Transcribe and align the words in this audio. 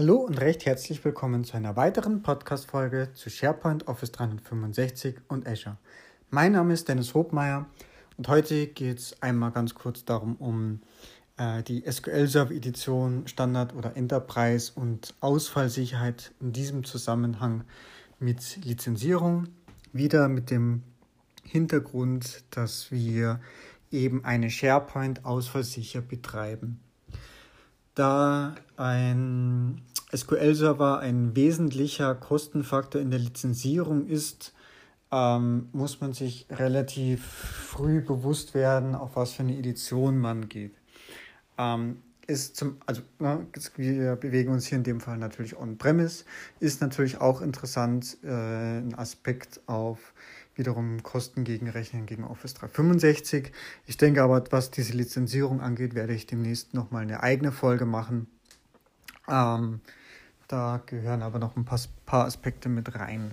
Hallo 0.00 0.16
und 0.16 0.40
recht 0.40 0.64
herzlich 0.64 1.04
willkommen 1.04 1.44
zu 1.44 1.58
einer 1.58 1.76
weiteren 1.76 2.22
Podcast-Folge 2.22 3.10
zu 3.12 3.28
SharePoint, 3.28 3.86
Office 3.86 4.10
365 4.12 5.16
und 5.28 5.46
Azure. 5.46 5.76
Mein 6.30 6.52
Name 6.52 6.72
ist 6.72 6.88
Dennis 6.88 7.12
Hobmeier 7.12 7.66
und 8.16 8.26
heute 8.26 8.68
geht 8.68 8.98
es 8.98 9.22
einmal 9.22 9.50
ganz 9.50 9.74
kurz 9.74 10.06
darum, 10.06 10.36
um 10.36 10.80
äh, 11.36 11.62
die 11.64 11.84
SQL 11.86 12.26
Server 12.28 12.54
Edition 12.54 13.26
Standard 13.26 13.74
oder 13.74 13.94
Enterprise 13.94 14.72
und 14.74 15.12
Ausfallsicherheit 15.20 16.32
in 16.40 16.54
diesem 16.54 16.84
Zusammenhang 16.84 17.64
mit 18.18 18.64
Lizenzierung. 18.64 19.48
Wieder 19.92 20.28
mit 20.28 20.50
dem 20.50 20.82
Hintergrund, 21.44 22.44
dass 22.52 22.90
wir 22.90 23.38
eben 23.90 24.24
eine 24.24 24.48
SharePoint 24.48 25.26
ausfallsicher 25.26 26.00
betreiben. 26.00 26.80
Da 28.00 28.54
ein 28.78 29.82
SQL-Server 30.16 31.00
ein 31.00 31.36
wesentlicher 31.36 32.14
Kostenfaktor 32.14 32.98
in 32.98 33.10
der 33.10 33.20
Lizenzierung 33.20 34.06
ist, 34.06 34.54
ähm, 35.12 35.68
muss 35.72 36.00
man 36.00 36.14
sich 36.14 36.46
relativ 36.50 37.22
früh 37.22 38.00
bewusst 38.00 38.54
werden, 38.54 38.94
auf 38.94 39.16
was 39.16 39.32
für 39.32 39.42
eine 39.42 39.54
Edition 39.54 40.16
man 40.16 40.48
geht. 40.48 40.72
Ähm, 41.58 41.98
ist 42.26 42.56
zum, 42.56 42.78
also 42.86 43.02
ne, 43.18 43.46
wir 43.76 44.16
bewegen 44.16 44.50
uns 44.50 44.64
hier 44.64 44.78
in 44.78 44.84
dem 44.84 45.00
Fall 45.00 45.18
natürlich 45.18 45.58
on-premise, 45.58 46.24
ist 46.58 46.80
natürlich 46.80 47.20
auch 47.20 47.42
interessant, 47.42 48.16
äh, 48.24 48.28
ein 48.78 48.94
Aspekt 48.94 49.60
auf 49.66 50.14
wiederum 50.54 51.02
Kosten 51.02 51.44
gegenrechnen 51.44 52.06
gegen 52.06 52.24
Office 52.24 52.54
365. 52.54 53.52
Ich 53.86 53.96
denke 53.96 54.22
aber, 54.22 54.42
was 54.50 54.70
diese 54.70 54.92
Lizenzierung 54.92 55.60
angeht, 55.60 55.94
werde 55.94 56.12
ich 56.12 56.26
demnächst 56.26 56.74
nochmal 56.74 57.02
eine 57.02 57.22
eigene 57.22 57.52
Folge 57.52 57.86
machen. 57.86 58.26
Ähm, 59.28 59.80
da 60.48 60.82
gehören 60.84 61.22
aber 61.22 61.38
noch 61.38 61.56
ein 61.56 61.64
paar, 61.64 61.80
paar 62.06 62.24
Aspekte 62.26 62.68
mit 62.68 62.94
rein. 62.94 63.30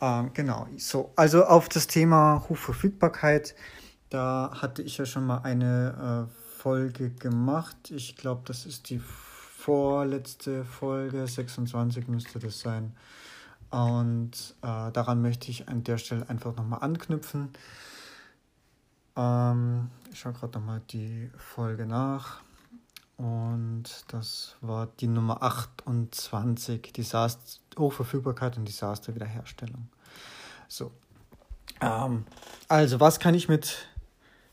Ähm, 0.00 0.30
genau, 0.34 0.66
so, 0.76 1.12
also 1.16 1.44
auf 1.44 1.68
das 1.68 1.86
Thema 1.86 2.44
Hochverfügbarkeit, 2.48 3.54
da 4.10 4.50
hatte 4.60 4.82
ich 4.82 4.98
ja 4.98 5.06
schon 5.06 5.26
mal 5.26 5.38
eine 5.38 6.28
äh, 6.28 6.60
Folge 6.60 7.10
gemacht. 7.10 7.90
Ich 7.90 8.16
glaube, 8.16 8.42
das 8.44 8.66
ist 8.66 8.90
die 8.90 9.00
vorletzte 9.00 10.64
Folge, 10.64 11.26
26 11.26 12.08
müsste 12.08 12.38
das 12.38 12.60
sein. 12.60 12.94
Und 13.72 14.54
äh, 14.60 14.92
daran 14.92 15.22
möchte 15.22 15.50
ich 15.50 15.66
an 15.66 15.82
der 15.82 15.96
Stelle 15.96 16.28
einfach 16.28 16.54
nochmal 16.54 16.80
anknüpfen. 16.82 17.48
Ähm, 19.16 19.88
ich 20.12 20.20
schaue 20.20 20.34
gerade 20.34 20.58
nochmal 20.58 20.82
die 20.90 21.30
Folge 21.38 21.86
nach. 21.86 22.42
Und 23.16 23.84
das 24.08 24.56
war 24.60 24.88
die 25.00 25.06
Nummer 25.06 25.42
28, 25.42 26.92
Disaster, 26.92 27.60
Hochverfügbarkeit 27.78 28.58
und 28.58 28.66
Disaster-Wiederherstellung. 28.66 29.88
So. 30.68 30.90
Ähm, 31.80 32.26
also, 32.68 33.00
was 33.00 33.20
kann 33.20 33.34
ich 33.34 33.48
mit, 33.48 33.86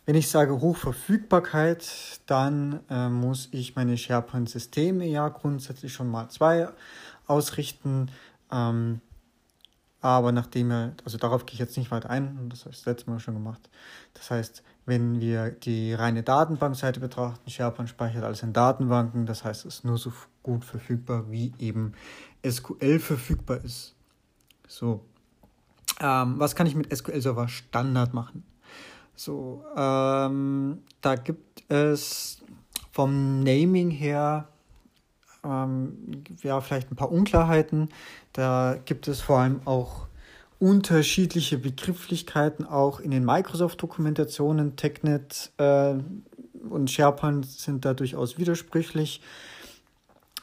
wenn 0.06 0.16
ich 0.16 0.30
sage 0.30 0.62
Hochverfügbarkeit, 0.62 2.22
dann 2.26 2.80
äh, 2.90 3.10
muss 3.10 3.50
ich 3.52 3.76
meine 3.76 3.98
SharePoint-Systeme 3.98 5.06
ja 5.06 5.28
grundsätzlich 5.28 5.92
schon 5.92 6.10
mal 6.10 6.30
zwei 6.30 6.70
ausrichten. 7.28 8.12
Ähm, 8.50 9.02
aber 10.02 10.32
nachdem 10.32 10.72
er, 10.72 10.94
also 11.04 11.18
darauf 11.18 11.46
gehe 11.46 11.54
ich 11.54 11.60
jetzt 11.60 11.78
nicht 11.78 11.92
weiter 11.92 12.10
ein, 12.10 12.50
das 12.50 12.62
habe 12.62 12.72
ich 12.72 12.78
das 12.78 12.86
letzte 12.86 13.10
Mal 13.10 13.20
schon 13.20 13.34
gemacht. 13.34 13.70
Das 14.14 14.32
heißt, 14.32 14.64
wenn 14.86 15.20
wir 15.20 15.52
die 15.52 15.94
reine 15.94 16.24
Datenbankseite 16.24 17.00
betrachten, 17.00 17.50
SharePoint 17.50 17.90
speichert 17.90 18.24
alles 18.24 18.42
in 18.42 18.54
Datenbanken, 18.54 19.26
das 19.26 19.44
heißt, 19.44 19.66
es 19.66 19.76
ist 19.76 19.86
nur 19.86 19.98
so 19.98 20.14
gut 20.42 20.64
verfügbar, 20.64 21.30
wie 21.30 21.54
eben 21.60 21.94
SQL 22.48 23.00
verfügbar 23.00 23.64
ist. 23.64 23.94
So, 24.68 25.04
ähm, 26.00 26.40
was 26.40 26.56
kann 26.56 26.68
ich 26.68 26.76
mit 26.76 26.96
SQL 26.96 27.22
Server 27.22 27.48
Standard 27.48 28.14
machen? 28.14 28.44
So, 29.16 29.66
ähm, 29.76 30.80
da 31.02 31.16
gibt 31.16 31.70
es 31.70 32.42
vom 32.92 33.44
Naming 33.44 33.92
her 33.92 34.48
ähm, 35.44 36.24
ja, 36.42 36.62
vielleicht 36.62 36.92
ein 36.92 36.96
paar 36.96 37.12
Unklarheiten. 37.12 37.90
Da 38.34 38.78
gibt 38.86 39.08
es 39.08 39.22
vor 39.22 39.40
allem 39.40 39.62
auch 39.66 40.08
unterschiedliche 40.60 41.58
Begrifflichkeiten, 41.58 42.66
auch 42.66 43.00
in 43.00 43.12
den 43.12 43.24
Microsoft-Dokumentationen. 43.26 44.76
TechNet 44.76 45.52
äh, 45.58 45.94
und 46.70 46.92
SharePoint 46.92 47.46
sind 47.46 47.86
da 47.86 47.94
durchaus 47.94 48.38
widersprüchlich. 48.38 49.22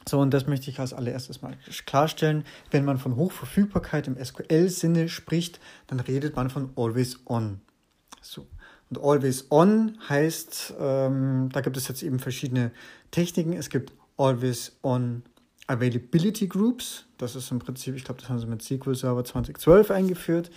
So, 0.09 0.21
und 0.21 0.33
das 0.33 0.47
möchte 0.47 0.71
ich 0.71 0.79
als 0.79 0.93
allererstes 0.93 1.43
mal 1.43 1.57
klarstellen. 1.85 2.45
Wenn 2.71 2.85
man 2.85 2.99
von 2.99 3.17
Hochverfügbarkeit 3.17 4.07
im 4.07 4.23
SQL-Sinne 4.23 5.09
spricht, 5.09 5.61
dann 5.89 6.01
redet 6.01 6.37
man 6.37 6.49
von 6.49 6.71
Always 6.77 7.21
On. 7.27 7.61
So. 8.21 8.47
Und 8.89 9.03
Always 9.03 9.51
On 9.51 9.99
heißt, 10.09 10.75
ähm, 10.79 11.49
da 11.53 11.61
gibt 11.61 11.77
es 11.77 11.89
jetzt 11.89 12.05
eben 12.05 12.21
verschiedene 12.21 12.71
Techniken. 13.11 13.53
Es 13.53 13.69
gibt 13.69 13.93
Always 14.17 14.73
On 14.83 15.23
Availability 15.67 16.47
Groups. 16.47 17.05
Das 17.19 17.35
ist 17.35 17.51
im 17.51 17.59
Prinzip, 17.59 17.97
ich 17.97 18.05
glaube, 18.05 18.21
das 18.21 18.31
haben 18.31 18.39
sie 18.39 18.47
mit 18.47 18.63
SQL 18.63 18.95
Server 18.95 19.25
2012 19.25 19.91
eingeführt. 19.91 20.51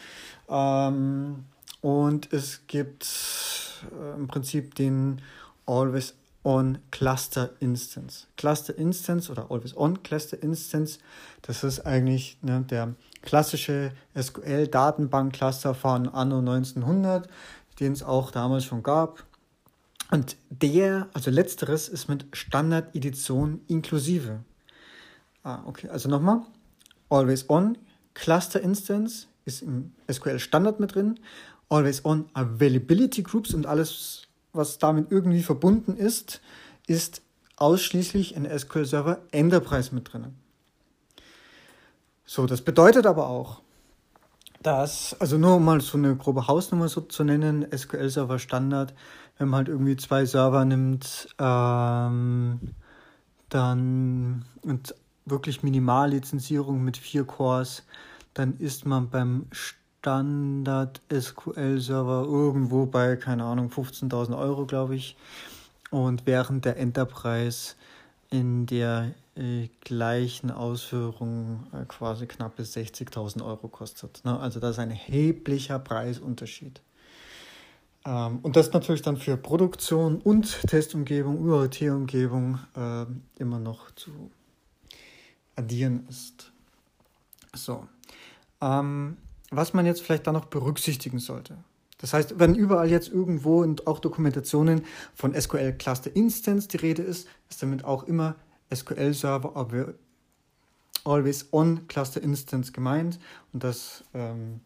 Ähm, 0.48 1.46
und 1.82 2.32
es 2.34 2.62
gibt 2.68 3.08
äh, 3.92 4.16
im 4.16 4.28
Prinzip 4.28 4.76
den 4.76 5.22
Always 5.66 6.14
On 6.44 6.78
Cluster 6.92 7.52
Instance. 7.60 8.28
Cluster 8.38 8.78
Instance 8.78 9.32
oder 9.32 9.52
Always 9.52 9.76
On 9.76 10.02
Cluster 10.04 10.42
Instance, 10.42 11.00
das 11.42 11.64
ist 11.64 11.82
eigentlich 11.82 12.38
ne, 12.42 12.62
der 12.62 12.96
klassische 13.22 13.92
SQL-Datenbank-Cluster 14.18 15.76
von 15.76 16.08
Anno 16.08 16.40
1900, 16.40 17.28
den 17.80 17.92
es 17.92 18.04
auch 18.04 18.32
damals 18.32 18.64
schon 18.64 18.84
gab. 18.84 19.26
Und 20.12 20.38
der, 20.50 21.08
also 21.14 21.30
letzteres, 21.30 21.88
ist 21.88 22.08
mit 22.08 22.26
Standard-Edition 22.34 23.62
inklusive. 23.68 24.40
Ah, 25.44 25.62
okay, 25.66 25.88
also 25.90 26.10
nochmal. 26.10 26.42
Always 27.10 27.50
On, 27.50 27.78
Cluster 28.14 28.62
Instance 28.62 29.28
ist 29.46 29.62
im 29.62 29.94
SQL 30.12 30.40
Standard 30.40 30.80
mit 30.80 30.96
drin. 30.96 31.20
Always 31.70 32.04
On 32.06 32.30
Availability 32.34 33.22
Groups 33.22 33.54
und 33.54 33.66
alles, 33.66 34.28
was 34.54 34.80
damit 34.80 35.12
irgendwie 35.12 35.44
verbunden 35.44 35.96
ist, 35.96 36.42
ist 36.88 37.22
ausschließlich 37.58 38.36
in 38.36 38.46
SQL 38.46 38.86
Server 38.86 39.22
Enterprise 39.32 39.94
mit 39.94 40.12
drin. 40.12 40.34
So, 42.26 42.46
das 42.46 42.62
bedeutet 42.62 43.06
aber 43.06 43.28
auch, 43.28 43.62
dass, 44.62 45.16
also 45.20 45.38
nur 45.38 45.56
um 45.56 45.66
mal 45.66 45.82
so 45.82 45.98
eine 45.98 46.16
grobe 46.16 46.48
Hausnummer 46.48 46.90
so 46.90 47.02
zu 47.02 47.24
nennen, 47.24 47.66
SQL 47.76 48.10
Server 48.10 48.40
Standard, 48.40 48.94
wenn 49.38 49.48
man 49.48 49.60
halt 49.60 49.68
irgendwie 49.70 49.96
zwei 49.96 50.26
Server 50.26 50.66
nimmt, 50.66 51.30
ähm, 51.40 52.60
dann 53.50 54.46
und 54.62 54.94
wirklich 55.26 55.64
Minimallizenzierung 55.64 56.84
mit 56.84 56.98
vier 56.98 57.24
Cores, 57.24 57.84
dann 58.34 58.58
ist 58.58 58.86
man 58.86 59.10
beim 59.10 59.46
Standard 59.52 61.02
SQL 61.12 61.80
Server 61.80 62.24
irgendwo 62.26 62.86
bei, 62.86 63.16
keine 63.16 63.46
Ahnung, 63.46 63.70
15.000 63.70 64.38
Euro, 64.38 64.66
glaube 64.66 64.96
ich. 64.96 65.16
Und 65.92 66.26
während 66.26 66.66
der 66.66 66.78
Enterprise 66.78 67.76
in 68.30 68.66
der 68.66 69.14
gleichen 69.86 70.52
Ausführung 70.52 71.68
äh, 71.74 71.86
quasi 71.86 72.28
knapp 72.28 72.58
bis 72.58 72.76
60.000 72.76 73.44
Euro 73.46 73.68
kostet. 73.70 74.24
Ne? 74.26 74.38
Also 74.38 74.60
das 74.60 74.72
ist 74.72 74.80
ein 74.80 74.92
erheblicher 74.92 75.80
Preisunterschied. 75.80 76.82
Ähm, 78.06 78.40
und 78.42 78.56
das 78.56 78.74
natürlich 78.74 79.02
dann 79.02 79.18
für 79.18 79.38
Produktion 79.38 80.20
und 80.22 80.62
Testumgebung, 80.68 81.40
UAT-Umgebung 81.40 82.60
äh, 82.76 83.06
immer 83.42 83.60
noch 83.60 83.92
zu 83.92 84.32
addieren 85.56 86.06
ist. 86.10 86.52
So. 87.56 87.88
Ähm, 88.62 89.18
was 89.52 89.74
man 89.74 89.86
jetzt 89.86 90.02
vielleicht 90.02 90.28
da 90.28 90.32
noch 90.32 90.46
berücksichtigen 90.46 91.20
sollte. 91.20 91.58
Das 91.98 92.14
heißt, 92.14 92.40
wenn 92.40 92.56
überall 92.56 92.90
jetzt 92.90 93.10
irgendwo 93.10 93.62
und 93.62 93.88
auch 93.88 94.00
Dokumentationen 94.00 94.86
von 95.14 95.34
SQL 95.40 95.74
Cluster 95.74 96.16
Instance 96.16 96.68
die 96.68 96.78
Rede 96.78 97.02
ist, 97.02 97.28
ist 97.50 97.62
damit 97.62 97.84
auch 97.84 98.04
immer 98.04 98.36
SQL 98.74 99.14
Server 99.14 99.56
Always 101.06 101.48
On 101.52 101.88
Cluster 101.88 102.22
Instance 102.22 102.72
gemeint. 102.72 103.20
Und 103.54 103.64
das, 103.64 104.04
ähm, 104.14 104.60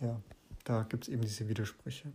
ja, 0.00 0.20
da 0.64 0.82
gibt 0.88 1.04
es 1.04 1.08
eben 1.08 1.22
diese 1.22 1.48
Widersprüche. 1.48 2.12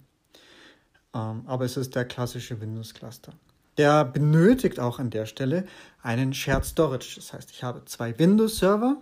Ähm, 1.14 1.44
aber 1.46 1.66
es 1.66 1.78
ist 1.78 1.96
der 1.96 2.06
klassische 2.06 2.60
Windows 2.62 2.94
Cluster. 2.94 3.34
Der 3.78 4.06
benötigt 4.06 4.80
auch 4.80 5.00
an 5.00 5.10
der 5.10 5.26
Stelle 5.26 5.66
einen 6.04 6.34
Shared 6.34 6.66
Storage. 6.66 7.16
Das 7.16 7.34
heißt, 7.34 7.52
ich 7.52 7.64
habe 7.64 7.84
zwei 7.86 8.18
Windows-Server. 8.18 8.98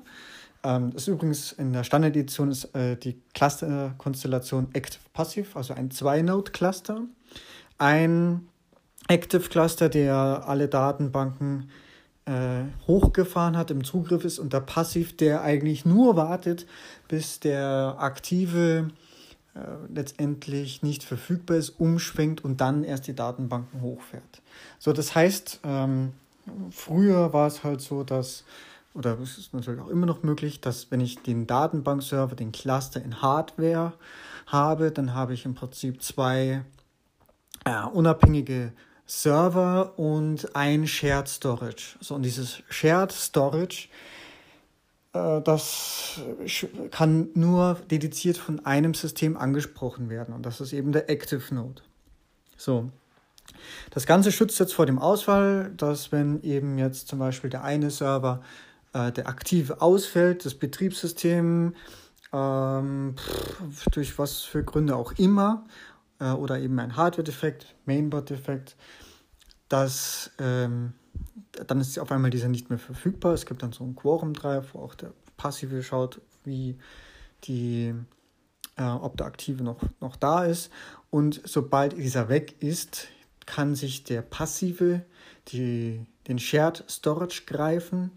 Ähm, 0.63 0.92
das 0.92 1.03
ist 1.03 1.07
übrigens 1.07 1.51
in 1.53 1.74
der 1.74 1.83
Standard-Edition 1.83 2.51
ist 2.51 2.75
äh, 2.75 2.95
die 2.95 3.19
Cluster-Konstellation 3.33 4.69
Active-Passive, 4.74 5.56
also 5.56 5.74
ein 5.74 5.92
Zwei-Node-Cluster. 5.92 7.01
Ein 7.77 8.47
Active 9.07 9.50
Cluster, 9.50 9.89
der 9.89 10.15
alle 10.45 10.68
Datenbanken 10.68 11.69
äh, 12.29 12.65
hochgefahren 12.85 13.57
hat, 13.57 13.71
im 13.71 13.83
Zugriff 13.83 14.23
ist 14.23 14.37
und 14.37 14.53
der 14.53 14.59
Passiv, 14.59 15.17
der 15.17 15.41
eigentlich 15.41 15.83
nur 15.83 16.15
wartet, 16.15 16.67
bis 17.07 17.39
der 17.39 17.95
aktive 17.97 18.91
äh, 19.55 19.59
letztendlich 19.91 20.83
nicht 20.83 21.03
verfügbar 21.03 21.57
ist, 21.57 21.71
umschwenkt 21.79 22.43
und 22.45 22.61
dann 22.61 22.83
erst 22.83 23.07
die 23.07 23.15
Datenbanken 23.15 23.81
hochfährt. 23.81 24.41
So, 24.77 24.93
das 24.93 25.15
heißt, 25.15 25.61
ähm, 25.63 26.13
früher 26.69 27.33
war 27.33 27.47
es 27.47 27.63
halt 27.63 27.81
so, 27.81 28.03
dass, 28.03 28.43
oder 28.93 29.19
es 29.19 29.39
ist 29.39 29.55
natürlich 29.55 29.81
auch 29.81 29.89
immer 29.89 30.05
noch 30.05 30.21
möglich, 30.21 30.61
dass 30.61 30.91
wenn 30.91 31.01
ich 31.01 31.23
den 31.23 31.47
Datenbankserver, 31.47 32.35
den 32.35 32.51
Cluster 32.51 33.01
in 33.03 33.23
Hardware 33.23 33.93
habe, 34.45 34.91
dann 34.91 35.15
habe 35.15 35.33
ich 35.33 35.45
im 35.45 35.55
Prinzip 35.55 36.03
zwei 36.03 36.63
äh, 37.65 37.85
unabhängige 37.91 38.71
Server 39.09 39.97
und 39.97 40.56
ein 40.56 40.85
Shared 40.85 41.27
Storage. 41.27 41.97
So, 42.00 42.13
und 42.13 42.21
dieses 42.21 42.61
Shared 42.69 43.11
Storage, 43.11 43.89
äh, 45.13 45.41
das 45.41 46.21
kann 46.91 47.29
nur 47.33 47.79
dediziert 47.89 48.38
von 48.38 48.63
einem 48.67 48.94
System 48.94 49.35
angesprochen 49.35 50.11
werden. 50.11 50.35
Und 50.35 50.45
das 50.45 50.61
ist 50.61 50.73
eben 50.73 50.91
der 50.91 51.09
Active 51.09 51.53
Node. 51.53 51.81
So. 52.56 52.91
Das 53.89 54.06
Ganze 54.06 54.31
schützt 54.31 54.59
jetzt 54.59 54.75
vor 54.75 54.85
dem 54.85 55.00
Ausfall, 55.00 55.71
dass 55.75 56.11
wenn 56.11 56.44
eben 56.44 56.77
jetzt 56.77 57.07
zum 57.07 57.17
Beispiel 57.17 57.50
der 57.50 57.63
eine 57.63 57.89
Server, 57.89 58.44
äh, 58.94 59.11
der 59.11 59.27
aktive 59.27 59.81
ausfällt, 59.81 60.45
das 60.45 60.53
Betriebssystem 60.53 61.73
ähm, 62.31 63.15
durch 63.91 64.19
was 64.19 64.41
für 64.41 64.63
Gründe 64.63 64.95
auch 64.95 65.13
immer 65.13 65.65
äh, 66.19 66.31
oder 66.31 66.60
eben 66.60 66.80
ein 66.80 66.95
Hardware-Defekt, 66.95 67.75
Mainboard-Defekt, 67.86 68.75
dass 69.68 70.31
ähm, 70.39 70.94
dann 71.68 71.80
ist 71.80 71.98
auf 72.00 72.12
einmal 72.12 72.31
dieser 72.31 72.50
nicht 72.50 72.69
mehr 72.69 72.80
verfügbar. 72.80 73.33
Es 73.33 73.45
gibt 73.45 73.63
dann 73.63 73.71
so 73.71 73.83
einen 73.83 73.95
Quorum-Drive, 73.95 74.74
wo 74.74 74.80
auch 74.80 74.95
der 74.95 75.13
Passive 75.38 75.83
schaut, 75.83 76.21
wie 76.44 76.77
die, 77.45 77.94
äh, 78.77 78.83
ob 78.83 79.18
der 79.18 79.27
Aktive 79.27 79.63
noch, 79.63 79.81
noch 80.00 80.16
da 80.16 80.45
ist. 80.45 80.71
Und 81.10 81.42
sobald 81.45 81.98
dieser 81.98 82.30
weg 82.30 82.56
ist, 82.62 83.07
kann 83.45 83.75
sich 83.75 84.04
der 84.04 84.21
Passive 84.21 85.04
die, 85.48 86.06
den 86.27 86.39
Shared 86.39 86.83
Storage 86.88 87.44
greifen 87.45 88.12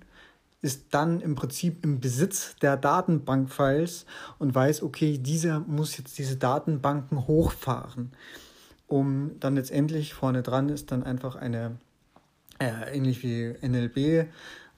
ist 0.63 0.87
dann 0.95 1.21
im 1.21 1.35
Prinzip 1.35 1.85
im 1.85 2.01
Besitz 2.01 2.57
der 2.63 2.77
Datenbankfiles 2.77 4.07
und 4.39 4.55
weiß, 4.55 4.83
okay, 4.83 5.19
dieser 5.19 5.61
muss 5.61 5.99
jetzt 5.99 6.17
diese 6.19 6.37
Datenbanken 6.37 7.27
hochfahren, 7.27 8.13
um 8.87 9.33
dann 9.41 9.57
letztendlich 9.57 10.15
vorne 10.15 10.43
dran 10.43 10.69
ist 10.69 10.93
dann 10.93 11.03
einfach 11.03 11.35
eine, 11.35 11.79
äh, 12.61 12.97
ähnlich 12.97 13.25
wie 13.25 13.55
NLB, 13.61 14.29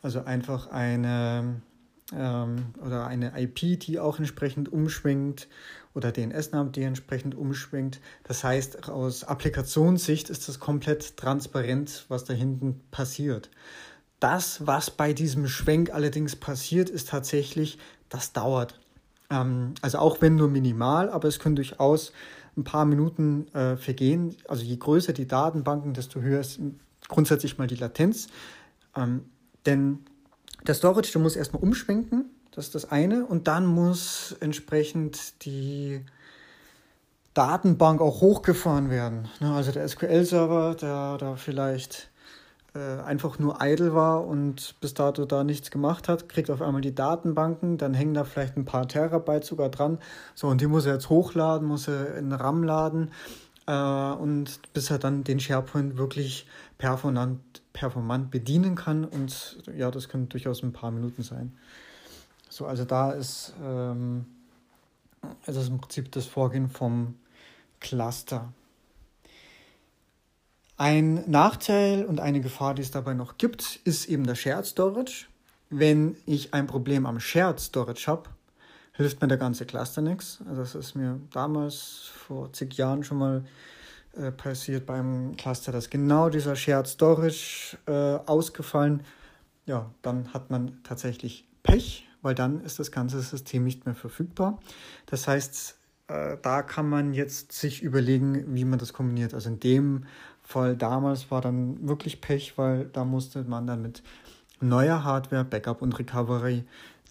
also 0.00 0.24
einfach 0.24 0.68
eine 0.68 1.60
ähm, 2.12 2.66
oder 2.84 3.06
eine 3.06 3.38
IP, 3.38 3.80
die 3.80 3.98
auch 3.98 4.18
entsprechend 4.18 4.72
umschwingt 4.72 5.48
oder 5.94 6.12
DNS-Namen, 6.12 6.72
die 6.72 6.82
entsprechend 6.82 7.34
umschwingt. 7.34 8.00
Das 8.24 8.42
heißt, 8.42 8.88
aus 8.88 9.24
Applikationssicht 9.24 10.30
ist 10.30 10.48
das 10.48 10.58
komplett 10.58 11.16
transparent, 11.16 12.06
was 12.08 12.24
da 12.24 12.34
hinten 12.34 12.80
passiert. 12.90 13.50
Das, 14.24 14.66
was 14.66 14.90
bei 14.90 15.12
diesem 15.12 15.46
Schwenk 15.48 15.92
allerdings 15.92 16.34
passiert, 16.34 16.88
ist 16.88 17.10
tatsächlich, 17.10 17.76
das 18.08 18.32
dauert. 18.32 18.80
Ähm, 19.28 19.74
also 19.82 19.98
auch 19.98 20.22
wenn 20.22 20.36
nur 20.36 20.48
minimal, 20.48 21.10
aber 21.10 21.28
es 21.28 21.38
können 21.38 21.56
durchaus 21.56 22.10
ein 22.56 22.64
paar 22.64 22.86
Minuten 22.86 23.48
äh, 23.52 23.76
vergehen. 23.76 24.34
Also 24.48 24.64
je 24.64 24.78
größer 24.78 25.12
die 25.12 25.26
Datenbanken, 25.28 25.92
desto 25.92 26.22
höher 26.22 26.40
ist 26.40 26.58
grundsätzlich 27.06 27.58
mal 27.58 27.66
die 27.66 27.74
Latenz. 27.74 28.28
Ähm, 28.96 29.26
denn 29.66 29.98
der 30.66 30.72
Storage, 30.72 31.12
der 31.12 31.20
muss 31.20 31.36
erstmal 31.36 31.62
umschwenken, 31.62 32.30
das 32.52 32.64
ist 32.64 32.74
das 32.74 32.90
eine, 32.90 33.26
und 33.26 33.46
dann 33.46 33.66
muss 33.66 34.34
entsprechend 34.40 35.44
die 35.44 36.00
Datenbank 37.34 38.00
auch 38.00 38.22
hochgefahren 38.22 38.88
werden. 38.88 39.28
Ne, 39.40 39.52
also 39.52 39.70
der 39.70 39.86
SQL-Server, 39.86 40.76
der 40.76 41.18
da 41.18 41.36
vielleicht 41.36 42.08
einfach 42.78 43.38
nur 43.38 43.58
idle 43.60 43.94
war 43.94 44.26
und 44.26 44.74
bis 44.80 44.94
dato 44.94 45.24
da 45.24 45.44
nichts 45.44 45.70
gemacht 45.70 46.08
hat, 46.08 46.28
kriegt 46.28 46.50
auf 46.50 46.60
einmal 46.60 46.80
die 46.80 46.94
Datenbanken, 46.94 47.78
dann 47.78 47.94
hängen 47.94 48.14
da 48.14 48.24
vielleicht 48.24 48.56
ein 48.56 48.64
paar 48.64 48.88
Terabyte 48.88 49.44
sogar 49.44 49.68
dran. 49.68 49.98
So, 50.34 50.48
und 50.48 50.60
die 50.60 50.66
muss 50.66 50.84
er 50.86 50.94
jetzt 50.94 51.08
hochladen, 51.08 51.68
muss 51.68 51.86
er 51.86 52.16
in 52.16 52.32
RAM 52.32 52.64
laden 52.64 53.12
äh, 53.66 53.72
und 53.72 54.72
bis 54.72 54.90
er 54.90 54.98
dann 54.98 55.24
den 55.24 55.40
SharePoint 55.40 55.96
wirklich 55.96 56.46
performant, 56.78 57.40
performant 57.72 58.30
bedienen 58.30 58.74
kann. 58.74 59.04
Und 59.04 59.58
ja, 59.76 59.90
das 59.90 60.08
können 60.08 60.28
durchaus 60.28 60.62
ein 60.62 60.72
paar 60.72 60.90
Minuten 60.90 61.22
sein. 61.22 61.56
So, 62.48 62.66
also 62.66 62.84
da 62.84 63.12
ist, 63.12 63.54
ähm, 63.62 64.26
ist 65.46 65.56
das 65.56 65.68
im 65.68 65.78
Prinzip 65.78 66.10
das 66.12 66.26
Vorgehen 66.26 66.68
vom 66.68 67.14
Cluster. 67.80 68.52
Ein 70.76 71.30
Nachteil 71.30 72.04
und 72.04 72.18
eine 72.18 72.40
Gefahr, 72.40 72.74
die 72.74 72.82
es 72.82 72.90
dabei 72.90 73.14
noch 73.14 73.38
gibt, 73.38 73.76
ist 73.84 74.06
eben 74.06 74.26
der 74.26 74.34
Shared 74.34 74.66
Storage. 74.66 75.26
Wenn 75.70 76.16
ich 76.26 76.52
ein 76.52 76.66
Problem 76.66 77.06
am 77.06 77.20
Shared 77.20 77.60
Storage 77.60 78.06
habe, 78.08 78.30
hilft 78.92 79.20
mir 79.20 79.28
der 79.28 79.38
ganze 79.38 79.66
Cluster 79.66 80.02
nichts. 80.02 80.40
Also 80.48 80.62
das 80.62 80.74
ist 80.74 80.94
mir 80.96 81.20
damals 81.32 82.10
vor 82.26 82.52
zig 82.52 82.74
Jahren 82.74 83.04
schon 83.04 83.18
mal 83.18 83.44
äh, 84.16 84.32
passiert 84.32 84.84
beim 84.84 85.36
Cluster, 85.36 85.70
dass 85.70 85.90
genau 85.90 86.28
dieser 86.28 86.56
Shared 86.56 86.88
Storage 86.88 87.78
äh, 87.86 88.18
ausgefallen. 88.26 89.02
Ja, 89.66 89.90
dann 90.02 90.32
hat 90.32 90.50
man 90.50 90.82
tatsächlich 90.82 91.46
Pech, 91.62 92.08
weil 92.20 92.34
dann 92.34 92.60
ist 92.60 92.80
das 92.80 92.90
ganze 92.90 93.20
System 93.20 93.62
nicht 93.62 93.86
mehr 93.86 93.94
verfügbar. 93.94 94.58
Das 95.06 95.28
heißt, 95.28 95.76
äh, 96.08 96.36
da 96.42 96.62
kann 96.62 96.88
man 96.88 97.14
jetzt 97.14 97.52
sich 97.52 97.82
überlegen, 97.82 98.54
wie 98.54 98.64
man 98.64 98.78
das 98.78 98.92
kombiniert. 98.92 99.34
Also 99.34 99.48
in 99.48 99.60
dem 99.60 100.04
Fall 100.44 100.76
damals 100.76 101.30
war 101.30 101.40
dann 101.40 101.88
wirklich 101.88 102.20
Pech, 102.20 102.56
weil 102.56 102.86
da 102.92 103.04
musste 103.04 103.42
man 103.44 103.66
dann 103.66 103.82
mit 103.82 104.02
neuer 104.60 105.02
Hardware, 105.02 105.44
Backup 105.44 105.82
und 105.82 105.98
Recovery 105.98 106.64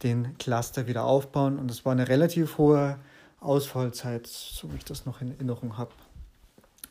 den 0.03 0.37
Cluster 0.37 0.87
wieder 0.87 1.03
aufbauen 1.03 1.57
und 1.57 1.69
es 1.71 1.85
war 1.85 1.91
eine 1.91 2.07
relativ 2.07 2.57
hohe 2.57 2.97
Ausfallzeit, 3.39 4.27
so 4.27 4.71
wie 4.71 4.77
ich 4.77 4.85
das 4.85 5.05
noch 5.05 5.21
in 5.21 5.31
Erinnerung 5.31 5.77
habe. 5.77 5.91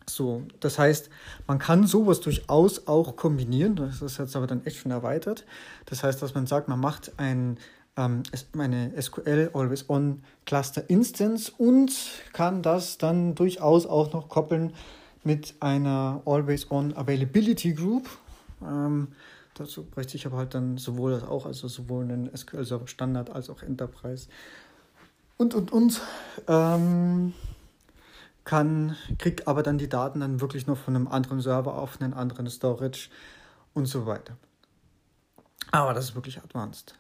So, 0.08 0.42
das 0.60 0.78
heißt, 0.78 1.10
man 1.46 1.58
kann 1.58 1.86
sowas 1.86 2.20
durchaus 2.20 2.86
auch 2.86 3.16
kombinieren. 3.16 3.76
Das 3.76 4.02
ist 4.02 4.18
jetzt 4.18 4.36
aber 4.36 4.46
dann 4.46 4.66
echt 4.66 4.78
schon 4.78 4.90
erweitert. 4.90 5.44
Das 5.86 6.02
heißt, 6.02 6.20
dass 6.20 6.34
man 6.34 6.46
sagt, 6.46 6.68
man 6.68 6.80
macht 6.80 7.12
ein, 7.18 7.58
ähm, 7.96 8.22
eine 8.58 8.92
SQL 9.00 9.50
Always 9.54 9.88
On 9.88 10.22
Cluster 10.44 10.88
Instance 10.90 11.52
und 11.56 11.92
kann 12.32 12.62
das 12.62 12.98
dann 12.98 13.34
durchaus 13.34 13.86
auch 13.86 14.12
noch 14.12 14.28
koppeln 14.28 14.72
mit 15.24 15.54
einer 15.60 16.22
Always-On 16.24 16.96
Availability 16.96 17.72
Group. 17.72 18.08
Ähm, 18.62 19.08
dazu 19.54 19.84
bräuchte 19.84 20.16
ich 20.16 20.26
aber 20.26 20.38
halt 20.38 20.54
dann 20.54 20.78
sowohl 20.78 21.12
das 21.12 21.24
auch, 21.24 21.46
also 21.46 21.68
sowohl 21.68 22.04
einen 22.04 22.36
SQL 22.36 22.64
Server 22.64 22.88
Standard 22.88 23.30
als 23.30 23.50
auch 23.50 23.62
Enterprise. 23.62 24.28
Und, 25.36 25.54
und, 25.54 25.72
und. 25.72 26.00
Ähm, 26.48 27.32
kann, 28.44 28.96
kriegt 29.18 29.46
aber 29.46 29.62
dann 29.62 29.78
die 29.78 29.88
Daten 29.88 30.20
dann 30.20 30.40
wirklich 30.40 30.66
noch 30.66 30.76
von 30.76 30.96
einem 30.96 31.08
anderen 31.08 31.40
Server 31.40 31.76
auf 31.76 32.00
einen 32.00 32.12
anderen 32.12 32.48
Storage 32.50 33.08
und 33.74 33.86
so 33.86 34.06
weiter. 34.06 34.36
Aber 35.70 35.94
das 35.94 36.06
ist 36.06 36.14
wirklich 36.14 36.38
advanced. 36.38 36.94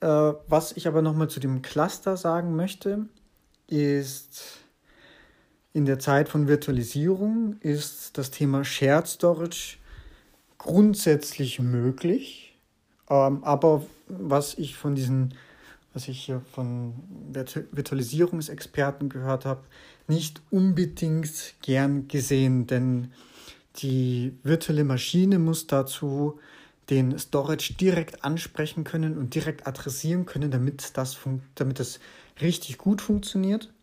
Äh, 0.00 0.06
was 0.46 0.72
ich 0.72 0.86
aber 0.86 1.02
nochmal 1.02 1.28
zu 1.28 1.40
dem 1.40 1.62
Cluster 1.62 2.16
sagen 2.16 2.54
möchte, 2.56 3.06
ist, 3.66 4.63
in 5.74 5.84
der 5.84 5.98
Zeit 5.98 6.28
von 6.28 6.46
Virtualisierung 6.46 7.56
ist 7.60 8.16
das 8.16 8.30
Thema 8.30 8.64
Shared 8.64 9.08
Storage 9.08 9.76
grundsätzlich 10.56 11.58
möglich. 11.58 12.56
Ähm, 13.10 13.42
aber 13.42 13.84
was 14.08 14.54
ich 14.56 14.76
von 14.76 14.94
diesen, 14.94 15.34
was 15.92 16.06
ich 16.06 16.24
hier 16.24 16.40
von 16.52 16.94
Virtualisierungsexperten 17.72 19.08
gehört 19.08 19.44
habe, 19.44 19.64
nicht 20.06 20.40
unbedingt 20.50 21.54
gern 21.60 22.06
gesehen, 22.06 22.68
denn 22.68 23.10
die 23.76 24.38
virtuelle 24.44 24.84
Maschine 24.84 25.40
muss 25.40 25.66
dazu 25.66 26.38
den 26.88 27.18
Storage 27.18 27.74
direkt 27.74 28.22
ansprechen 28.22 28.84
können 28.84 29.18
und 29.18 29.34
direkt 29.34 29.66
adressieren 29.66 30.24
können, 30.24 30.52
damit 30.52 30.92
das, 30.94 31.18
damit 31.56 31.80
das 31.80 31.98
richtig 32.40 32.78
gut 32.78 33.02
funktioniert. 33.02 33.73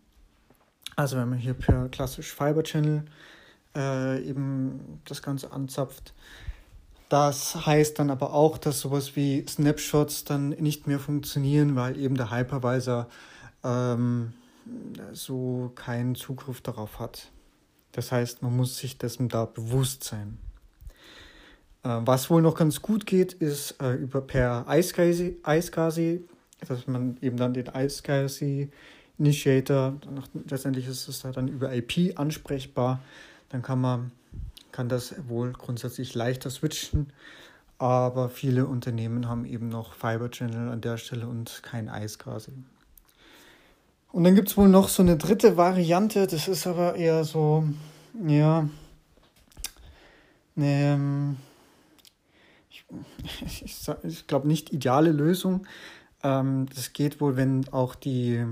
Also 1.01 1.17
wenn 1.17 1.29
man 1.29 1.39
hier 1.39 1.55
per 1.55 1.89
klassisch 1.89 2.31
Fiber 2.31 2.61
Channel 2.61 3.05
äh, 3.75 4.21
eben 4.23 5.01
das 5.05 5.23
Ganze 5.23 5.51
anzapft. 5.51 6.13
Das 7.09 7.65
heißt 7.65 7.97
dann 7.97 8.11
aber 8.11 8.35
auch, 8.35 8.59
dass 8.59 8.81
sowas 8.81 9.15
wie 9.15 9.43
Snapshots 9.49 10.25
dann 10.25 10.49
nicht 10.49 10.85
mehr 10.85 10.99
funktionieren, 10.99 11.75
weil 11.75 11.97
eben 11.97 12.13
der 12.17 12.29
Hypervisor 12.29 13.07
ähm, 13.63 14.33
so 15.11 15.71
keinen 15.73 16.13
Zugriff 16.13 16.61
darauf 16.61 16.99
hat. 16.99 17.31
Das 17.93 18.11
heißt, 18.11 18.43
man 18.43 18.55
muss 18.55 18.77
sich 18.77 18.99
dessen 18.99 19.27
da 19.27 19.45
bewusst 19.45 20.03
sein. 20.03 20.37
Äh, 21.81 21.97
was 22.01 22.29
wohl 22.29 22.43
noch 22.43 22.53
ganz 22.53 22.83
gut 22.83 23.07
geht, 23.07 23.33
ist 23.33 23.81
äh, 23.81 23.93
über 23.93 24.21
per 24.21 24.67
iSCSI, 24.69 26.27
dass 26.67 26.85
man 26.85 27.17
eben 27.21 27.37
dann 27.37 27.55
den 27.55 27.65
iSCSI 27.65 28.69
Initiator, 29.21 29.93
letztendlich 30.49 30.87
ist 30.87 31.07
es 31.07 31.21
dann 31.21 31.47
über 31.47 31.71
IP 31.73 32.19
ansprechbar, 32.19 32.99
dann 33.49 33.61
kann 33.61 33.79
man 33.79 34.11
kann 34.71 34.89
das 34.89 35.13
wohl 35.27 35.51
grundsätzlich 35.51 36.15
leichter 36.15 36.49
switchen, 36.49 37.11
aber 37.77 38.29
viele 38.29 38.65
Unternehmen 38.65 39.27
haben 39.27 39.45
eben 39.45 39.69
noch 39.69 39.93
Fiber 39.93 40.31
Channel 40.31 40.69
an 40.69 40.81
der 40.81 40.97
Stelle 40.97 41.27
und 41.27 41.61
kein 41.61 41.87
iSCSI. 41.87 42.53
Und 44.11 44.23
dann 44.23 44.33
gibt 44.33 44.49
es 44.49 44.57
wohl 44.57 44.69
noch 44.69 44.89
so 44.89 45.03
eine 45.03 45.17
dritte 45.17 45.55
Variante, 45.55 46.25
das 46.25 46.47
ist 46.47 46.65
aber 46.65 46.95
eher 46.95 47.23
so, 47.23 47.65
ja, 48.25 48.67
ähm, 50.57 51.37
ich, 52.69 52.85
ich, 53.65 53.87
ich 54.03 54.27
glaube 54.27 54.47
nicht 54.47 54.73
ideale 54.73 55.11
Lösung. 55.11 55.67
Ähm, 56.23 56.67
das 56.73 56.93
geht 56.93 57.21
wohl, 57.21 57.35
wenn 57.35 57.67
auch 57.69 57.95
die 57.95 58.45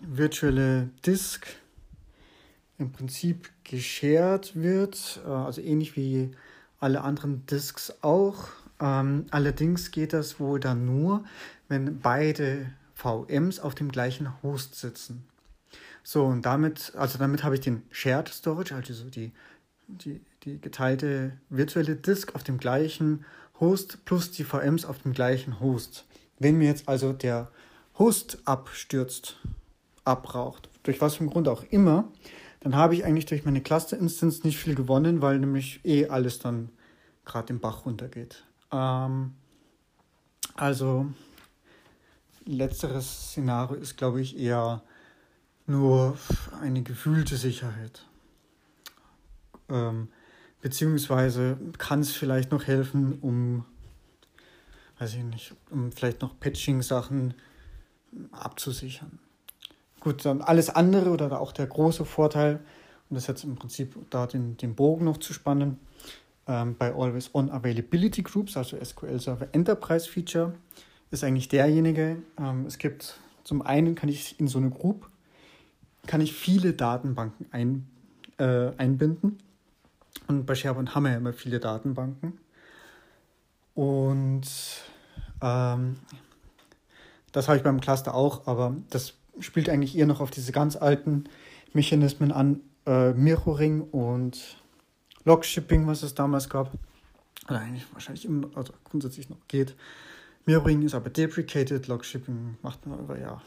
virtuelle 0.00 0.90
Disk 1.04 1.46
im 2.78 2.92
Prinzip 2.92 3.50
geshared 3.64 4.54
wird, 4.54 5.20
äh, 5.26 5.30
also 5.30 5.60
ähnlich 5.60 5.96
wie 5.96 6.30
alle 6.80 7.02
anderen 7.02 7.46
Disks 7.46 7.92
auch. 8.02 8.48
Ähm, 8.80 9.26
allerdings 9.30 9.90
geht 9.90 10.12
das 10.12 10.38
wohl 10.38 10.60
dann 10.60 10.84
nur, 10.84 11.24
wenn 11.68 12.00
beide 12.00 12.70
VMs 12.94 13.60
auf 13.60 13.74
dem 13.74 13.90
gleichen 13.90 14.42
Host 14.42 14.76
sitzen. 14.76 15.24
So, 16.02 16.24
und 16.24 16.42
damit, 16.42 16.92
also 16.96 17.18
damit 17.18 17.42
habe 17.42 17.56
ich 17.56 17.62
den 17.62 17.82
Shared 17.90 18.28
Storage, 18.28 18.74
also 18.74 19.10
die, 19.10 19.32
die, 19.88 20.20
die 20.44 20.60
geteilte 20.60 21.32
virtuelle 21.48 21.96
Disk 21.96 22.34
auf 22.34 22.44
dem 22.44 22.58
gleichen 22.58 23.24
Host 23.58 24.04
plus 24.04 24.30
die 24.30 24.44
VMs 24.44 24.84
auf 24.84 24.98
dem 25.02 25.12
gleichen 25.12 25.60
Host. 25.60 26.04
Wenn 26.38 26.58
mir 26.58 26.68
jetzt 26.68 26.88
also 26.88 27.12
der 27.12 27.50
Host 27.98 28.38
abstürzt, 28.44 29.38
abbraucht, 30.06 30.68
durch 30.82 31.00
was 31.00 31.16
für 31.16 31.20
einen 31.20 31.30
Grund 31.30 31.48
auch 31.48 31.64
immer, 31.70 32.08
dann 32.60 32.74
habe 32.74 32.94
ich 32.94 33.04
eigentlich 33.04 33.26
durch 33.26 33.44
meine 33.44 33.60
Cluster-Instance 33.60 34.42
nicht 34.44 34.58
viel 34.58 34.74
gewonnen, 34.74 35.22
weil 35.22 35.38
nämlich 35.38 35.80
eh 35.84 36.08
alles 36.08 36.38
dann 36.38 36.70
gerade 37.24 37.52
im 37.52 37.60
Bach 37.60 37.86
runtergeht. 37.86 38.44
Ähm, 38.72 39.34
also 40.54 41.06
letzteres 42.44 43.30
Szenario 43.30 43.76
ist, 43.76 43.96
glaube 43.96 44.20
ich, 44.20 44.38
eher 44.38 44.82
nur 45.66 46.16
eine 46.60 46.82
gefühlte 46.82 47.36
Sicherheit. 47.36 48.06
Ähm, 49.68 50.08
beziehungsweise 50.60 51.58
kann 51.78 52.00
es 52.00 52.12
vielleicht 52.12 52.52
noch 52.52 52.66
helfen, 52.66 53.18
um, 53.20 53.64
weiß 54.98 55.14
ich 55.14 55.24
nicht, 55.24 55.54
um 55.70 55.92
vielleicht 55.92 56.22
noch 56.22 56.38
Patching-Sachen 56.38 57.34
abzusichern. 58.30 59.18
Gut, 60.06 60.24
dann 60.24 60.40
alles 60.40 60.70
andere 60.70 61.10
oder 61.10 61.40
auch 61.40 61.50
der 61.50 61.66
große 61.66 62.04
Vorteil, 62.04 62.60
und 63.10 63.16
das 63.16 63.26
jetzt 63.26 63.42
im 63.42 63.56
Prinzip 63.56 63.96
da 64.08 64.28
den, 64.28 64.56
den 64.56 64.76
Bogen 64.76 65.04
noch 65.04 65.16
zu 65.16 65.32
spannen, 65.32 65.80
ähm, 66.46 66.76
bei 66.78 66.94
Always 66.94 67.34
On 67.34 67.50
Availability 67.50 68.22
Groups, 68.22 68.56
also 68.56 68.76
SQL 68.80 69.18
Server 69.18 69.48
Enterprise 69.50 70.08
Feature, 70.08 70.54
ist 71.10 71.24
eigentlich 71.24 71.48
derjenige, 71.48 72.18
ähm, 72.38 72.66
es 72.66 72.78
gibt 72.78 73.18
zum 73.42 73.62
einen 73.62 73.96
kann 73.96 74.08
ich 74.08 74.38
in 74.38 74.46
so 74.46 74.58
eine 74.58 74.70
Group, 74.70 75.10
kann 76.06 76.20
ich 76.20 76.34
viele 76.34 76.72
Datenbanken 76.72 77.46
ein, 77.50 77.88
äh, 78.38 78.70
einbinden. 78.76 79.38
Und 80.28 80.46
bei 80.46 80.54
SharePoint 80.54 80.94
haben 80.94 81.02
wir 81.02 81.10
ja 81.10 81.16
immer 81.16 81.32
viele 81.32 81.58
Datenbanken. 81.58 82.38
Und 83.74 84.46
ähm, 85.42 85.96
das 87.32 87.48
habe 87.48 87.56
ich 87.56 87.64
beim 87.64 87.80
Cluster 87.80 88.14
auch, 88.14 88.46
aber 88.46 88.76
das 88.90 89.14
spielt 89.40 89.68
eigentlich 89.68 89.96
eher 89.96 90.06
noch 90.06 90.20
auf 90.20 90.30
diese 90.30 90.52
ganz 90.52 90.76
alten 90.76 91.24
Mechanismen 91.72 92.32
an, 92.32 92.60
äh, 92.86 93.12
Mirroring 93.12 93.82
und 93.82 94.56
Logshipping, 95.24 95.86
was 95.86 96.02
es 96.02 96.14
damals 96.14 96.48
gab. 96.48 96.72
Oder 97.48 97.60
eigentlich 97.60 97.86
wahrscheinlich 97.92 98.24
immer, 98.24 98.48
also 98.54 98.72
grundsätzlich 98.84 99.28
noch 99.28 99.46
geht. 99.48 99.76
Mirroring 100.46 100.82
ist 100.82 100.94
aber 100.94 101.10
deprecated, 101.10 101.88
Logshipping 101.88 102.56
macht 102.62 102.86
man 102.86 103.00
aber 103.00 103.18
ja, 103.18 103.42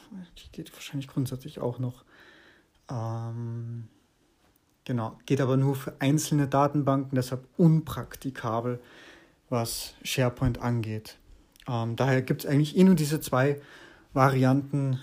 geht 0.51 0.73
wahrscheinlich 0.73 1.07
grundsätzlich 1.07 1.59
auch 1.59 1.79
noch. 1.79 2.03
Ähm, 2.91 3.87
genau, 4.83 5.17
geht 5.25 5.39
aber 5.39 5.55
nur 5.55 5.75
für 5.75 5.95
einzelne 5.99 6.47
Datenbanken, 6.47 7.15
deshalb 7.15 7.47
unpraktikabel, 7.57 8.81
was 9.49 9.93
SharePoint 10.03 10.59
angeht. 10.59 11.17
Ähm, 11.67 11.95
daher 11.95 12.21
gibt 12.21 12.43
es 12.43 12.49
eigentlich 12.49 12.75
eh 12.75 12.83
nur 12.83 12.95
diese 12.95 13.21
zwei 13.21 13.61
Varianten, 14.13 14.99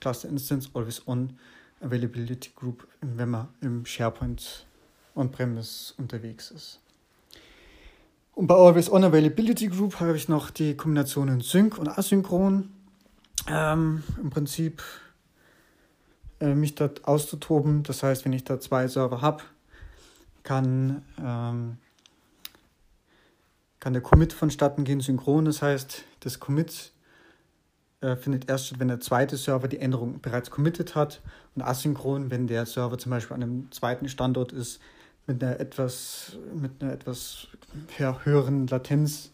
Cluster 0.00 0.28
Instance, 0.28 0.68
Always 0.74 1.06
On, 1.06 1.36
Availability 1.80 2.50
Group, 2.54 2.86
wenn 3.00 3.30
man 3.30 3.48
im 3.60 3.84
SharePoint 3.84 4.66
On-Premise 5.14 5.94
unterwegs 5.98 6.50
ist. 6.50 6.80
Und 8.34 8.48
bei 8.48 8.54
Always 8.54 8.90
On 8.90 9.04
Availability 9.04 9.68
Group 9.68 10.00
habe 10.00 10.16
ich 10.16 10.28
noch 10.28 10.50
die 10.50 10.76
Kombinationen 10.76 11.40
Sync 11.40 11.78
und 11.78 11.88
Asynchron. 11.88 12.70
Ähm, 13.48 14.02
Im 14.20 14.30
Prinzip 14.30 14.82
äh, 16.40 16.54
mich 16.54 16.74
dort 16.74 17.06
auszutoben. 17.06 17.84
Das 17.84 18.02
heißt, 18.02 18.24
wenn 18.24 18.32
ich 18.32 18.44
da 18.44 18.58
zwei 18.58 18.88
Server 18.88 19.20
habe, 19.20 19.44
kann, 20.42 21.02
ähm, 21.18 21.78
kann 23.78 23.92
der 23.92 24.02
Commit 24.02 24.32
vonstatten 24.32 24.84
gehen 24.84 25.00
synchron. 25.00 25.44
Das 25.44 25.62
heißt, 25.62 26.02
das 26.20 26.40
Commit 26.40 26.90
äh, 28.00 28.16
findet 28.16 28.48
erst 28.48 28.66
statt, 28.66 28.80
wenn 28.80 28.88
der 28.88 29.00
zweite 29.00 29.36
Server 29.36 29.68
die 29.68 29.78
Änderung 29.78 30.20
bereits 30.20 30.50
committed 30.50 30.94
hat 30.94 31.22
und 31.54 31.62
asynchron, 31.62 32.30
wenn 32.30 32.46
der 32.46 32.66
Server 32.66 32.98
zum 32.98 33.10
Beispiel 33.10 33.34
an 33.34 33.42
einem 33.42 33.72
zweiten 33.72 34.08
Standort 34.08 34.52
ist, 34.52 34.80
mit 35.26 35.42
einer 35.42 35.58
etwas, 35.58 36.36
mit 36.54 36.82
einer 36.82 36.92
etwas 36.92 37.48
höheren 37.96 38.66
Latenz, 38.66 39.30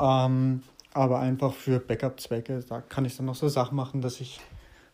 ähm, 0.00 0.62
aber 0.92 1.20
einfach 1.20 1.54
für 1.54 1.78
Backup-Zwecke. 1.78 2.64
Da 2.68 2.80
kann 2.80 3.04
ich 3.04 3.16
dann 3.16 3.26
noch 3.26 3.34
so 3.34 3.48
Sachen 3.48 3.76
machen, 3.76 4.00
dass 4.00 4.20
ich, 4.20 4.40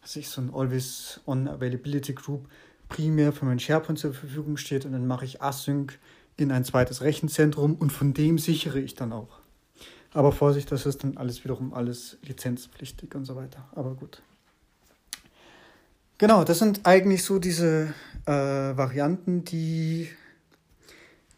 dass 0.02 0.17
ich 0.17 0.28
so 0.28 0.40
ein 0.40 0.52
Always 0.52 1.21
On 1.26 1.49
Availability 1.49 2.12
Group 2.12 2.49
primär 2.88 3.33
für 3.33 3.45
mein 3.45 3.59
SharePoint 3.59 3.99
zur 3.99 4.14
Verfügung 4.14 4.57
steht 4.57 4.85
und 4.85 4.93
dann 4.93 5.07
mache 5.07 5.25
ich 5.25 5.43
Async 5.43 5.99
in 6.37 6.52
ein 6.52 6.64
zweites 6.64 7.02
Rechenzentrum 7.02 7.75
und 7.75 7.90
von 7.90 8.14
dem 8.14 8.38
sichere 8.38 8.81
ich 8.81 8.95
dann 8.95 9.12
auch. 9.12 9.38
Aber 10.18 10.32
Vorsicht, 10.32 10.72
das 10.72 10.84
ist 10.84 11.04
dann 11.04 11.16
alles 11.16 11.44
wiederum 11.44 11.72
alles 11.72 12.18
lizenzpflichtig 12.22 13.14
und 13.14 13.25
so 13.25 13.37
weiter. 13.37 13.68
Aber 13.76 13.94
gut. 13.94 14.20
Genau, 16.18 16.42
das 16.42 16.58
sind 16.58 16.80
eigentlich 16.87 17.22
so 17.22 17.38
diese 17.38 17.94
äh, 18.26 18.32
Varianten, 18.32 19.44
die 19.44 20.08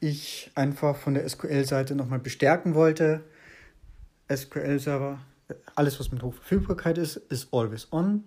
ich 0.01 0.51
einfach 0.55 0.97
von 0.97 1.13
der 1.13 1.29
SQL-Seite 1.29 1.95
nochmal 1.95 2.21
bestärken 2.21 2.75
wollte. 2.75 3.23
SQL-Server, 4.35 5.19
alles 5.75 6.01
was 6.01 6.11
mit 6.11 6.23
Hochverfügbarkeit 6.23 6.97
ist, 6.97 7.17
ist 7.17 7.53
always 7.53 7.87
on. 7.93 8.25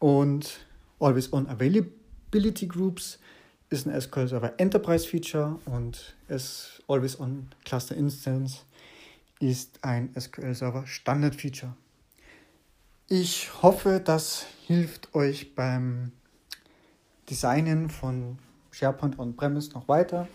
Und 0.00 0.66
always 0.98 1.32
on 1.32 1.48
Availability 1.48 2.66
Groups 2.66 3.20
ist 3.70 3.86
ein 3.86 4.00
SQL-Server 4.00 4.54
Enterprise 4.58 5.06
Feature 5.06 5.60
und 5.66 6.16
es 6.26 6.82
always 6.88 7.20
on 7.20 7.50
Cluster 7.64 7.94
Instance 7.94 8.62
ist 9.40 9.82
ein 9.82 10.14
SQL-Server 10.18 10.86
Standard 10.86 11.34
Feature. 11.34 11.74
Ich 13.08 13.62
hoffe, 13.62 14.00
das 14.02 14.46
hilft 14.66 15.14
euch 15.14 15.54
beim 15.54 16.12
Designen 17.28 17.90
von 17.90 18.38
SharePoint 18.70 19.18
On-Premise 19.18 19.72
noch 19.72 19.88
weiter 19.88 20.28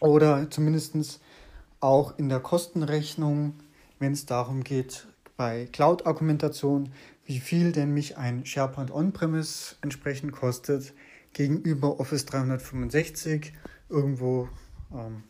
oder 0.00 0.50
zumindest 0.50 1.20
auch 1.80 2.18
in 2.18 2.28
der 2.28 2.40
Kostenrechnung, 2.40 3.54
wenn 3.98 4.12
es 4.12 4.26
darum 4.26 4.64
geht, 4.64 5.06
bei 5.36 5.66
Cloud-Argumentation, 5.72 6.92
wie 7.24 7.38
viel 7.38 7.72
denn 7.72 7.94
mich 7.94 8.16
ein 8.18 8.44
SharePoint 8.44 8.90
On-Premise 8.90 9.76
entsprechend 9.82 10.32
kostet 10.32 10.92
gegenüber 11.32 12.00
Office 12.00 12.26
365. 12.26 13.52
Irgendwo 13.88 14.48
ähm, 14.92 15.22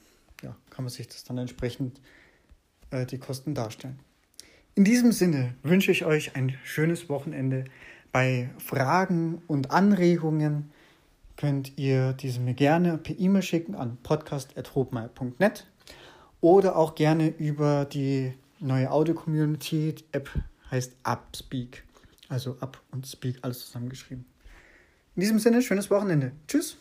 ja, 0.42 0.56
kann 0.70 0.84
man 0.84 0.90
sich 0.90 1.06
das 1.08 1.24
dann 1.24 1.38
entsprechend 1.38 2.00
äh, 2.90 3.06
die 3.06 3.18
Kosten 3.18 3.54
darstellen. 3.54 3.98
In 4.74 4.84
diesem 4.84 5.12
Sinne 5.12 5.54
wünsche 5.62 5.90
ich 5.90 6.04
euch 6.04 6.36
ein 6.36 6.56
schönes 6.64 7.08
Wochenende. 7.08 7.64
Bei 8.12 8.50
Fragen 8.58 9.42
und 9.46 9.70
Anregungen 9.70 10.70
könnt 11.36 11.76
ihr 11.76 12.12
diese 12.12 12.40
mir 12.40 12.54
gerne 12.54 12.98
per 12.98 13.18
E-Mail 13.18 13.42
schicken 13.42 13.74
an 13.74 13.98
podcast.hobmeier.net 14.02 15.66
oder 16.40 16.76
auch 16.76 16.94
gerne 16.94 17.28
über 17.28 17.84
die 17.84 18.32
neue 18.60 18.90
Audio-Community. 18.90 19.94
App 20.12 20.30
heißt 20.70 20.96
Upspeak. 21.04 21.84
Also 22.28 22.56
Up 22.60 22.80
und 22.92 23.06
Speak, 23.06 23.38
alles 23.42 23.60
zusammengeschrieben. 23.60 24.24
In 25.16 25.22
diesem 25.22 25.38
Sinne, 25.38 25.62
schönes 25.62 25.90
Wochenende. 25.90 26.32
Tschüss. 26.46 26.78